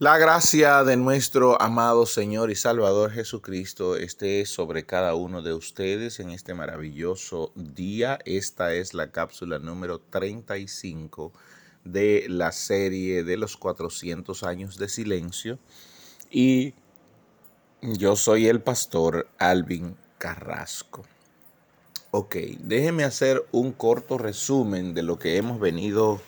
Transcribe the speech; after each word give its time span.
La 0.00 0.16
gracia 0.16 0.84
de 0.84 0.96
nuestro 0.96 1.60
amado 1.60 2.06
Señor 2.06 2.52
y 2.52 2.54
Salvador 2.54 3.10
Jesucristo 3.10 3.96
esté 3.96 4.46
sobre 4.46 4.86
cada 4.86 5.16
uno 5.16 5.42
de 5.42 5.52
ustedes 5.52 6.20
en 6.20 6.30
este 6.30 6.54
maravilloso 6.54 7.50
día. 7.56 8.20
Esta 8.24 8.74
es 8.74 8.94
la 8.94 9.10
cápsula 9.10 9.58
número 9.58 9.98
35 9.98 11.32
de 11.82 12.26
la 12.28 12.52
serie 12.52 13.24
de 13.24 13.36
los 13.36 13.56
400 13.56 14.44
años 14.44 14.78
de 14.78 14.88
silencio. 14.88 15.58
Y 16.30 16.74
yo 17.82 18.14
soy 18.14 18.46
el 18.46 18.60
pastor 18.60 19.26
Alvin 19.36 19.96
Carrasco. 20.18 21.02
Ok, 22.12 22.36
déjeme 22.60 23.02
hacer 23.02 23.44
un 23.50 23.72
corto 23.72 24.16
resumen 24.16 24.94
de 24.94 25.02
lo 25.02 25.18
que 25.18 25.38
hemos 25.38 25.58
venido 25.58 26.20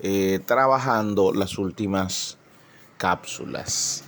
eh, 0.00 0.40
trabajando 0.44 1.32
las 1.32 1.58
últimas 1.58 2.38
cápsulas. 3.04 4.02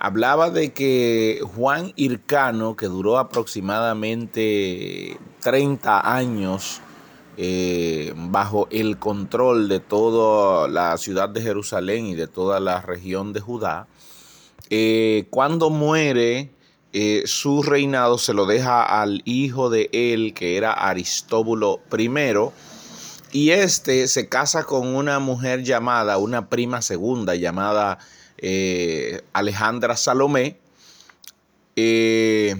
Hablaba 0.00 0.50
de 0.50 0.72
que 0.72 1.40
Juan 1.54 1.92
Hircano, 1.94 2.74
que 2.74 2.86
duró 2.86 3.18
aproximadamente 3.18 5.16
30 5.42 6.12
años 6.12 6.80
eh, 7.36 8.12
bajo 8.16 8.66
el 8.72 8.98
control 8.98 9.68
de 9.68 9.78
toda 9.78 10.66
la 10.66 10.98
ciudad 10.98 11.28
de 11.28 11.40
Jerusalén 11.40 12.06
y 12.06 12.16
de 12.16 12.26
toda 12.26 12.58
la 12.58 12.80
región 12.80 13.32
de 13.32 13.38
Judá, 13.38 13.86
eh, 14.70 15.28
cuando 15.30 15.70
muere 15.70 16.50
eh, 16.92 17.22
su 17.26 17.62
reinado 17.62 18.18
se 18.18 18.34
lo 18.34 18.44
deja 18.46 19.00
al 19.00 19.22
hijo 19.24 19.70
de 19.70 19.88
él, 19.92 20.34
que 20.34 20.56
era 20.56 20.72
Aristóbulo 20.72 21.80
I, 21.96 22.10
y 23.30 23.50
este 23.50 24.08
se 24.08 24.28
casa 24.28 24.64
con 24.64 24.96
una 24.96 25.20
mujer 25.20 25.62
llamada, 25.62 26.18
una 26.18 26.48
prima 26.48 26.82
segunda 26.82 27.36
llamada 27.36 28.00
eh, 28.42 29.22
Alejandra 29.32 29.96
Salomé 29.96 30.58
eh, 31.76 32.56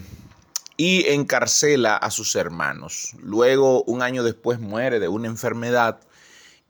y 0.78 1.06
encarcela 1.08 1.97
a 1.97 2.11
sus 2.11 2.34
hermanos. 2.36 3.14
Luego, 3.20 3.83
un 3.84 4.00
año 4.00 4.22
después, 4.22 4.58
muere 4.58 5.00
de 5.00 5.08
una 5.08 5.27
enfermedad 5.27 6.00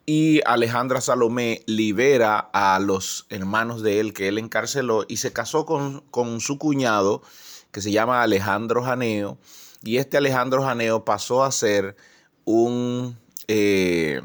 y 0.05 0.41
Alejandra 0.45 1.01
Salomé 1.01 1.63
libera 1.67 2.39
a 2.53 2.81
los 2.81 3.27
hermanos 3.31 3.83
de 3.83 4.01
él 4.01 4.13
que 4.13 4.27
él 4.27 4.39
encarceló 4.39 5.05
y 5.07 5.19
se 5.19 5.33
casó 5.33 5.65
con, 5.65 6.01
con 6.11 6.41
su 6.41 6.59
cuñado 6.59 7.23
que 7.71 7.81
se 7.81 7.93
llama 7.93 8.23
Alejandro 8.23 8.83
Janeo 8.83 9.39
y 9.85 9.99
este 9.99 10.17
Alejandro 10.17 10.63
Janeo 10.63 11.05
pasó 11.05 11.45
a 11.45 11.53
ser 11.53 11.97
un... 12.45 13.17
Eh, 13.49 14.23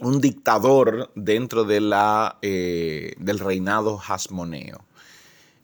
un 0.00 0.20
dictador 0.20 1.10
dentro 1.14 1.64
de 1.64 1.80
la, 1.80 2.38
eh, 2.42 3.14
del 3.18 3.38
reinado 3.38 3.96
jasmoneo. 3.96 4.84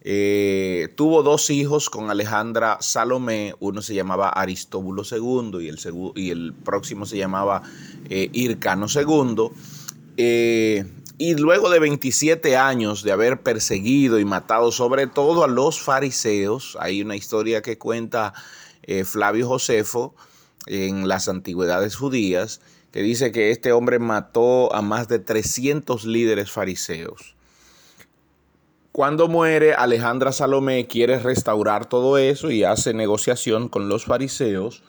Eh, 0.06 0.88
tuvo 0.96 1.22
dos 1.22 1.48
hijos 1.48 1.88
con 1.88 2.10
Alejandra 2.10 2.76
Salomé, 2.80 3.54
uno 3.60 3.80
se 3.80 3.94
llamaba 3.94 4.28
Aristóbulo 4.28 5.02
II 5.10 5.64
y 5.64 5.68
el, 5.68 5.78
y 6.14 6.30
el 6.30 6.52
próximo 6.52 7.06
se 7.06 7.16
llamaba 7.16 7.62
eh, 8.10 8.28
Hircano 8.32 8.86
II. 8.86 9.50
y 11.16 11.34
luego 11.36 11.70
de 11.70 11.78
27 11.78 12.56
años 12.56 13.02
de 13.02 13.12
haber 13.12 13.40
perseguido 13.40 14.18
y 14.18 14.26
matado 14.26 14.72
sobre 14.72 15.06
todo 15.06 15.42
a 15.42 15.48
los 15.48 15.80
fariseos, 15.80 16.76
hay 16.80 17.00
una 17.00 17.16
historia 17.16 17.62
que 17.62 17.78
cuenta 17.78 18.34
Flavio 19.04 19.48
Josefo 19.48 20.14
en 20.66 21.08
las 21.08 21.28
antigüedades 21.28 21.96
judías, 21.96 22.60
que 22.94 23.02
dice 23.02 23.32
que 23.32 23.50
este 23.50 23.72
hombre 23.72 23.98
mató 23.98 24.72
a 24.72 24.80
más 24.80 25.08
de 25.08 25.18
300 25.18 26.04
líderes 26.04 26.52
fariseos. 26.52 27.34
Cuando 28.92 29.26
muere, 29.26 29.74
Alejandra 29.74 30.30
Salomé 30.30 30.86
quiere 30.86 31.18
restaurar 31.18 31.86
todo 31.86 32.18
eso 32.18 32.52
y 32.52 32.62
hace 32.62 32.94
negociación 32.94 33.68
con 33.68 33.88
los 33.88 34.04
fariseos 34.04 34.84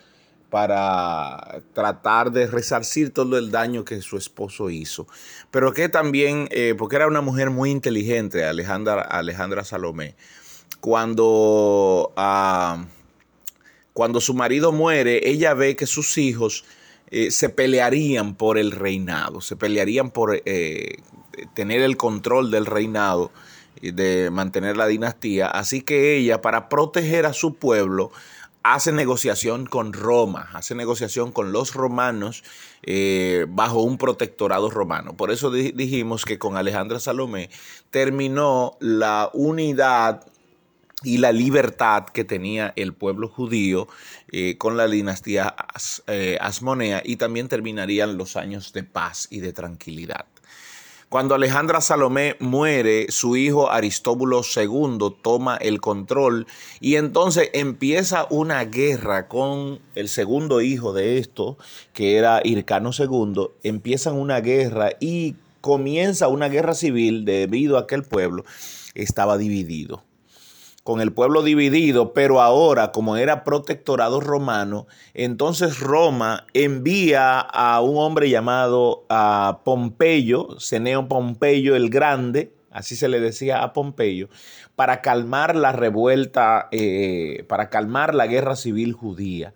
para 0.52 1.64
tratar 1.74 2.32
de 2.32 2.46
resarcir 2.46 3.12
todo 3.12 3.40
el 3.40 3.50
daño 3.50 3.86
que 3.86 4.00
su 4.04 4.18
esposo 4.18 4.70
hizo. 4.70 5.08
Pero 5.50 5.74
que 5.74 5.90
también, 5.90 6.48
eh, 6.52 6.76
porque 6.78 6.98
era 6.98 7.08
una 7.08 7.22
mujer 7.22 7.50
muy 7.50 7.72
inteligente, 7.72 8.46
Alejandra, 8.46 9.02
Alejandra 9.02 9.64
Salomé, 9.64 10.14
cuando, 10.80 12.14
ah, 12.18 12.86
cuando 13.94 14.22
su 14.22 14.36
marido 14.36 14.72
muere, 14.72 15.28
ella 15.28 15.56
ve 15.56 15.76
que 15.76 15.88
sus 15.88 16.20
hijos 16.20 16.66
eh, 17.12 17.32
se 17.32 17.50
pelearían 17.50 18.36
por 18.36 18.58
el 18.58 18.72
reinado, 18.72 19.42
se 19.42 19.56
pelearían 19.56 20.12
por 20.12 20.42
eh, 20.46 20.98
tener 21.54 21.82
el 21.82 21.98
control 21.98 22.52
del 22.52 22.66
reinado 22.66 23.32
de 23.82 24.30
mantener 24.32 24.78
la 24.78 24.88
dinastía. 24.88 25.48
Así 25.48 25.82
que 25.82 26.18
ella, 26.18 26.42
para 26.42 26.70
proteger 26.70 27.26
a 27.26 27.34
su 27.34 27.56
pueblo, 27.56 28.12
hace 28.66 28.92
negociación 28.92 29.68
con 29.68 29.94
Roma, 29.94 30.50
hace 30.54 30.74
negociación 30.74 31.32
con 31.32 31.52
los 31.52 31.76
romanos 31.76 32.44
eh, 32.82 33.46
bajo 33.48 33.82
un 33.82 34.00
protectorado 34.00 34.72
romano. 34.72 35.16
Por 35.16 35.30
eso 35.30 35.52
dijimos 35.52 36.26
que 36.26 36.40
con 36.40 36.58
Alejandra 36.58 37.00
Salomé 37.00 37.52
terminó 37.92 38.76
la 38.80 39.30
unidad 39.34 40.26
y 41.06 41.20
la 41.20 41.32
libertad 41.32 42.06
que 42.06 42.24
tenía 42.24 42.74
el 42.76 42.94
pueblo 42.94 43.30
judío 43.30 43.88
eh, 44.32 44.58
con 44.58 44.76
la 44.76 44.88
dinastía 44.88 45.56
eh, 46.08 46.38
Asmonea 46.42 47.02
y 47.06 47.18
también 47.18 47.48
terminarían 47.48 48.18
los 48.18 48.36
años 48.36 48.74
de 48.74 48.84
paz 48.84 49.28
y 49.30 49.40
de 49.40 49.54
tranquilidad. 49.54 50.26
Cuando 51.08 51.36
Alejandra 51.36 51.82
Salomé 51.82 52.36
muere, 52.40 53.06
su 53.10 53.38
hijo 53.38 53.72
Aristóbulo 53.72 54.42
II 54.44 55.16
toma 55.22 55.56
el 55.56 55.80
control 55.80 56.48
y 56.82 56.96
entonces 56.96 57.52
empieza 57.54 58.26
una 58.32 58.66
guerra 58.66 59.28
con 59.28 59.80
el 59.94 60.10
segundo 60.10 60.62
hijo 60.62 60.94
de 60.94 61.20
esto, 61.20 61.58
que 61.94 62.18
era 62.18 62.42
Hircano 62.44 62.90
II. 62.98 63.50
Empiezan 63.64 64.16
una 64.16 64.42
guerra 64.42 64.94
y 65.00 65.36
comienza 65.62 66.28
una 66.28 66.50
guerra 66.50 66.74
civil 66.74 67.24
debido 67.24 67.78
a 67.78 67.86
que 67.86 67.96
el 67.96 68.04
pueblo 68.04 68.44
estaba 68.96 69.38
dividido 69.38 70.04
con 70.86 71.02
el 71.02 71.12
pueblo 71.12 71.42
dividido, 71.42 72.14
pero 72.14 72.42
ahora 72.42 72.92
como 72.92 73.18
era 73.18 73.44
protectorado 73.44 74.20
romano, 74.20 74.86
entonces 75.16 75.80
Roma 75.80 76.46
envía 76.54 77.40
a 77.40 77.82
un 77.82 77.98
hombre 77.98 78.30
llamado 78.30 79.04
a 79.10 79.62
Pompeyo, 79.66 80.60
Ceneo 80.60 81.08
Pompeyo 81.08 81.76
el 81.76 81.90
Grande, 81.90 82.54
así 82.70 82.96
se 82.96 83.08
le 83.08 83.20
decía 83.20 83.64
a 83.64 83.74
Pompeyo, 83.74 84.30
para 84.76 85.02
calmar 85.02 85.56
la 85.56 85.72
revuelta, 85.72 86.68
eh, 86.72 87.46
para 87.48 87.72
calmar 87.72 88.14
la 88.14 88.28
guerra 88.28 88.56
civil 88.56 88.94
judía. 88.94 89.56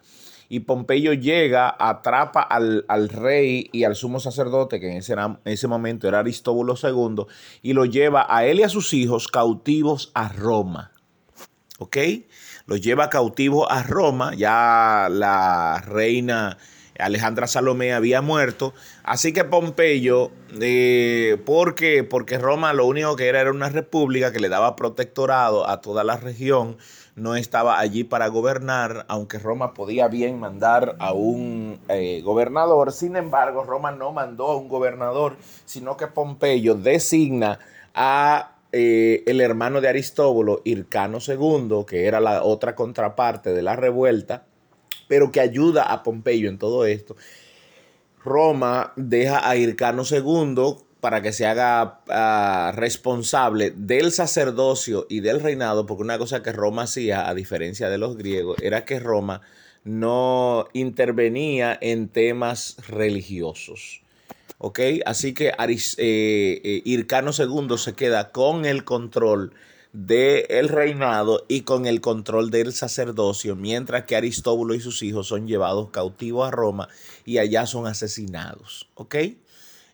Y 0.49 0.61
Pompeyo 0.61 1.13
llega, 1.13 1.75
atrapa 1.77 2.41
al, 2.41 3.09
rey 3.09 3.69
y 3.71 3.83
al 3.83 3.95
sumo 3.95 4.19
sacerdote, 4.19 4.79
que 4.79 4.89
en 4.89 4.97
ese, 4.97 5.13
en 5.13 5.37
ese 5.45 5.67
momento 5.67 6.07
era 6.07 6.21
Aristóbulo 6.21 6.73
II, 6.81 7.25
y 7.61 7.73
lo 7.73 7.85
lleva 7.85 8.25
a 8.27 8.47
él 8.47 8.61
y 8.61 8.63
a 8.63 8.69
sus 8.69 8.95
hijos 8.95 9.27
cautivos 9.27 10.09
a 10.15 10.29
Roma. 10.29 10.91
¿Ok? 11.79 11.97
Los 12.67 12.81
lleva 12.81 13.09
cautivo 13.09 13.71
a 13.71 13.83
Roma, 13.83 14.33
ya 14.35 15.07
la 15.09 15.83
reina 15.87 16.57
Alejandra 16.99 17.47
Salomé 17.47 17.93
había 17.93 18.21
muerto, 18.21 18.73
así 19.03 19.33
que 19.33 19.45
Pompeyo, 19.45 20.31
eh, 20.59 21.41
¿por 21.45 21.73
qué? 21.73 22.03
Porque 22.03 22.37
Roma 22.37 22.73
lo 22.73 22.85
único 22.85 23.15
que 23.15 23.27
era 23.27 23.41
era 23.41 23.51
una 23.51 23.69
república 23.69 24.31
que 24.31 24.39
le 24.39 24.49
daba 24.49 24.75
protectorado 24.75 25.67
a 25.67 25.81
toda 25.81 26.03
la 26.03 26.17
región, 26.17 26.77
no 27.15 27.35
estaba 27.35 27.79
allí 27.79 28.03
para 28.03 28.27
gobernar, 28.27 29.05
aunque 29.07 29.39
Roma 29.39 29.73
podía 29.73 30.07
bien 30.07 30.39
mandar 30.39 30.95
a 30.99 31.13
un 31.13 31.79
eh, 31.87 32.21
gobernador, 32.23 32.91
sin 32.91 33.15
embargo 33.15 33.63
Roma 33.63 33.91
no 33.91 34.11
mandó 34.11 34.47
a 34.47 34.57
un 34.57 34.67
gobernador, 34.67 35.37
sino 35.65 35.95
que 35.97 36.07
Pompeyo 36.07 36.75
designa 36.75 37.59
a 37.93 38.58
eh, 38.71 39.23
el 39.25 39.41
hermano 39.41 39.81
de 39.81 39.89
Aristóbulo, 39.89 40.61
Hircano 40.63 41.19
II, 41.25 41.85
que 41.87 42.05
era 42.05 42.19
la 42.19 42.43
otra 42.43 42.75
contraparte 42.75 43.51
de 43.53 43.61
la 43.61 43.75
revuelta, 43.75 44.45
pero 45.07 45.31
que 45.31 45.39
ayuda 45.39 45.83
a 45.83 46.03
Pompeyo 46.03 46.49
en 46.49 46.57
todo 46.57 46.85
esto. 46.85 47.15
Roma 48.23 48.93
deja 48.95 49.47
a 49.49 49.55
Hircano 49.55 50.03
II 50.09 50.75
para 50.99 51.21
que 51.21 51.31
se 51.31 51.45
haga 51.45 52.01
ah, 52.09 52.73
responsable 52.75 53.71
del 53.75 54.11
sacerdocio 54.11 55.07
y 55.09 55.21
del 55.21 55.39
reinado, 55.39 55.85
porque 55.85 56.03
una 56.03 56.17
cosa 56.17 56.43
que 56.43 56.51
Roma 56.51 56.83
hacía, 56.83 57.27
a 57.29 57.33
diferencia 57.33 57.89
de 57.89 57.97
los 57.97 58.17
griegos, 58.17 58.57
era 58.61 58.85
que 58.85 58.99
Roma 58.99 59.41
no 59.83 60.67
intervenía 60.73 61.77
en 61.81 62.09
temas 62.09 62.75
religiosos. 62.87 64.01
¿Ok? 64.57 64.79
Así 65.05 65.33
que 65.33 65.51
Aris, 65.57 65.95
eh, 65.97 66.61
eh, 66.63 66.81
Hircano 66.85 67.31
II 67.37 67.77
se 67.77 67.93
queda 67.93 68.31
con 68.31 68.65
el 68.65 68.83
control 68.83 69.53
del 69.93 70.69
reinado 70.69 71.45
y 71.47 71.61
con 71.61 71.85
el 71.85 71.99
control 71.99 72.51
del 72.51 72.73
sacerdocio, 72.73 73.55
mientras 73.55 74.03
que 74.03 74.15
Aristóbulo 74.15 74.75
y 74.75 74.79
sus 74.79 75.01
hijos 75.01 75.27
son 75.27 75.47
llevados 75.47 75.89
cautivos 75.89 76.47
a 76.47 76.51
Roma 76.51 76.89
y 77.25 77.39
allá 77.39 77.65
son 77.65 77.87
asesinados, 77.87 78.87
¿ok? 78.93 79.15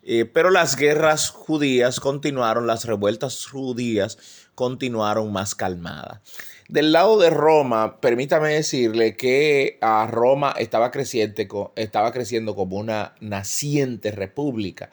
Eh, 0.07 0.25
pero 0.25 0.51
las 0.51 0.75
guerras 0.75 1.31
judías 1.31 1.99
continuaron, 1.99 2.67
las 2.67 2.85
revueltas 2.85 3.47
judías 3.47 4.19
continuaron 4.53 5.33
más 5.33 5.55
calmadas. 5.55 6.21
Del 6.69 6.91
lado 6.91 7.17
de 7.17 7.31
Roma, 7.31 7.99
permítame 7.99 8.49
decirle 8.49 9.15
que 9.17 9.79
a 9.81 10.05
Roma 10.05 10.53
estaba, 10.57 10.91
creciente, 10.91 11.47
estaba 11.75 12.11
creciendo 12.11 12.55
como 12.55 12.77
una 12.77 13.15
naciente 13.19 14.11
república. 14.11 14.91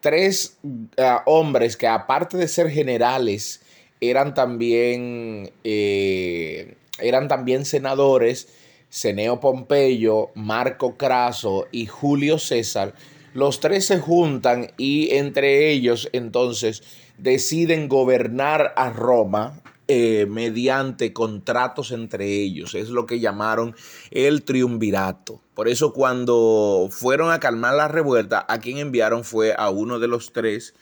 Tres 0.00 0.58
ah, 0.96 1.22
hombres 1.26 1.76
que 1.76 1.86
aparte 1.86 2.36
de 2.36 2.48
ser 2.48 2.68
generales, 2.70 3.62
eran 4.00 4.34
también, 4.34 5.52
eh, 5.64 6.74
eran 7.00 7.28
también 7.28 7.64
senadores, 7.64 8.48
Ceneo 8.90 9.38
Pompeyo, 9.38 10.30
Marco 10.34 10.96
Craso 10.96 11.66
y 11.70 11.86
Julio 11.86 12.38
César, 12.38 12.94
los 13.34 13.60
tres 13.60 13.86
se 13.86 13.98
juntan 13.98 14.72
y 14.76 15.10
entre 15.12 15.70
ellos 15.70 16.08
entonces 16.12 16.82
deciden 17.18 17.88
gobernar 17.88 18.72
a 18.76 18.90
Roma 18.90 19.62
eh, 19.90 20.26
mediante 20.28 21.14
contratos 21.14 21.92
entre 21.92 22.26
ellos. 22.26 22.74
Es 22.74 22.90
lo 22.90 23.06
que 23.06 23.20
llamaron 23.20 23.74
el 24.10 24.44
triunvirato. 24.44 25.40
Por 25.54 25.66
eso 25.66 25.94
cuando 25.94 26.88
fueron 26.90 27.30
a 27.30 27.40
calmar 27.40 27.74
la 27.74 27.88
revuelta, 27.88 28.44
a 28.48 28.58
quien 28.60 28.76
enviaron 28.76 29.24
fue 29.24 29.54
a 29.56 29.70
uno 29.70 29.98
de 29.98 30.08
los 30.08 30.34
tres, 30.34 30.74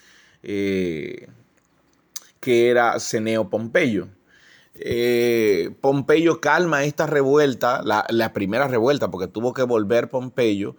eh, 0.42 1.28
que 2.40 2.68
era 2.68 2.98
Ceneo 2.98 3.48
Pompeyo. 3.48 4.08
Eh, 4.74 5.70
Pompeyo 5.80 6.40
calma 6.40 6.82
esta 6.82 7.06
revuelta, 7.06 7.82
la, 7.82 8.06
la, 8.10 8.32
primera 8.32 8.66
revuelta, 8.68 9.10
porque 9.10 9.28
tuvo 9.28 9.54
que 9.54 9.62
volver 9.62 10.10
Pompeyo 10.10 10.76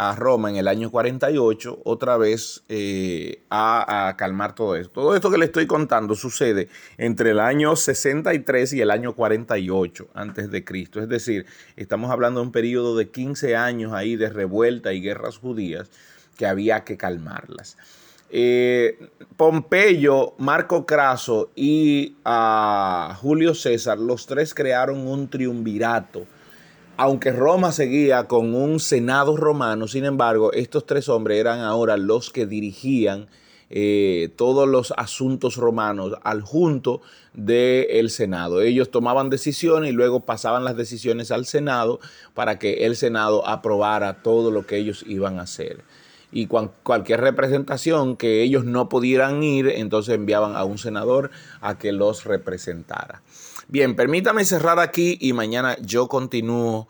a 0.00 0.14
Roma 0.14 0.48
en 0.48 0.54
el 0.54 0.68
año 0.68 0.92
48 0.92 1.80
otra 1.84 2.16
vez 2.16 2.62
eh, 2.68 3.42
a, 3.50 4.14
calmar 4.16 4.54
todo 4.54 4.76
esto. 4.76 4.92
Todo 4.92 5.16
esto 5.16 5.28
que 5.28 5.38
le 5.38 5.46
estoy 5.46 5.66
contando 5.66 6.14
sucede 6.14 6.68
entre 6.98 7.32
el 7.32 7.40
año 7.40 7.74
63 7.74 8.74
y 8.74 8.80
el 8.80 8.92
año 8.92 9.16
48 9.16 10.06
antes 10.14 10.52
de 10.52 10.64
Cristo. 10.64 11.00
Es 11.00 11.08
decir, 11.08 11.46
estamos 11.74 12.12
hablando 12.12 12.38
de 12.38 12.46
un 12.46 12.52
periodo 12.52 12.96
de 12.96 13.08
15 13.08 13.56
años 13.56 13.92
ahí 13.92 14.14
de 14.14 14.28
revuelta 14.30 14.92
y 14.92 15.00
guerras 15.00 15.38
judías 15.38 15.90
que 16.36 16.46
había 16.46 16.84
que 16.84 16.96
calmarlas. 16.96 17.76
Eh, 18.30 19.10
Pompeyo, 19.36 20.34
Marco 20.38 20.86
Craso 20.86 21.50
y 21.56 22.14
a 22.24 23.18
Julio 23.20 23.52
César, 23.52 23.98
los 23.98 24.26
tres 24.26 24.54
crearon 24.54 25.08
un 25.08 25.28
triunvirato 25.28 26.24
aunque 26.98 27.30
Roma 27.30 27.70
seguía 27.70 28.24
con 28.24 28.56
un 28.56 28.80
senado 28.80 29.36
romano, 29.36 29.86
sin 29.86 30.04
embargo, 30.04 30.52
estos 30.52 30.84
tres 30.84 31.08
hombres 31.08 31.38
eran 31.38 31.60
ahora 31.60 31.96
los 31.96 32.30
que 32.30 32.44
dirigían 32.44 33.28
eh, 33.70 34.30
todos 34.34 34.68
los 34.68 34.92
asuntos 34.96 35.56
romanos 35.56 36.14
al 36.24 36.42
junto 36.42 37.00
del 37.34 38.10
Senado. 38.10 38.62
Ellos 38.62 38.90
tomaban 38.90 39.30
decisiones 39.30 39.90
y 39.90 39.92
luego 39.92 40.20
pasaban 40.26 40.64
las 40.64 40.76
decisiones 40.76 41.30
al 41.30 41.46
Senado 41.46 42.00
para 42.34 42.58
que 42.58 42.84
el 42.86 42.96
Senado 42.96 43.46
aprobara 43.46 44.22
todo 44.22 44.50
lo 44.50 44.66
que 44.66 44.78
ellos 44.78 45.04
iban 45.06 45.38
a 45.38 45.42
hacer. 45.42 45.84
Y 46.30 46.46
cualquier 46.46 47.20
representación 47.20 48.16
que 48.16 48.42
ellos 48.42 48.64
no 48.64 48.88
pudieran 48.88 49.42
ir, 49.42 49.68
entonces 49.68 50.14
enviaban 50.14 50.56
a 50.56 50.64
un 50.64 50.78
senador 50.78 51.30
a 51.60 51.78
que 51.78 51.92
los 51.92 52.24
representara. 52.24 53.22
Bien, 53.68 53.96
permítame 53.96 54.44
cerrar 54.44 54.78
aquí 54.78 55.16
y 55.20 55.32
mañana 55.32 55.76
yo 55.80 56.08
continúo 56.08 56.88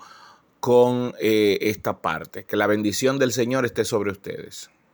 con 0.61 1.15
eh, 1.21 1.59
esta 1.63 1.99
parte. 1.99 2.45
Que 2.45 2.57
la 2.57 2.67
bendición 2.67 3.19
del 3.19 3.33
Señor 3.33 3.65
esté 3.65 3.85
sobre 3.85 4.11
ustedes. 4.11 4.71